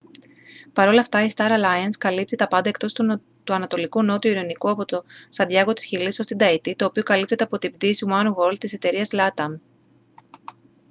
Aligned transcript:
παρόλ' 0.73 0.97
αυτά 0.99 1.23
η 1.23 1.27
star 1.35 1.49
alliance 1.51 1.95
καλύπτει 1.99 2.35
τα 2.35 2.47
πάντα 2.47 2.69
εκτός 2.69 2.93
του 3.43 3.53
ανατολικού 3.53 4.03
νότιου 4.03 4.29
ειρηνικού 4.31 4.69
από 4.69 4.85
το 4.85 5.03
σαντιάγκο 5.29 5.73
της 5.73 5.85
χιλής 5.85 6.19
ως 6.19 6.25
την 6.25 6.37
ταϊτή 6.37 6.75
το 6.75 6.85
οποίο 6.85 7.03
καλύπτεται 7.03 7.43
από 7.43 7.57
την 7.57 7.71
πτήση 7.73 8.05
oneworld 8.09 8.57
της 8.57 8.73
εταιρείας 8.73 9.09
latam 9.13 9.59